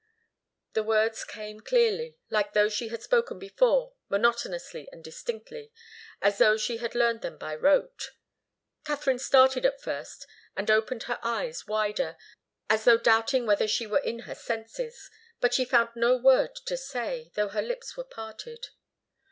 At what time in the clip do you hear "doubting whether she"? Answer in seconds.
12.97-13.85